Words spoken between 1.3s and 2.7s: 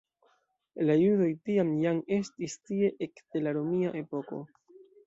tiam jam estis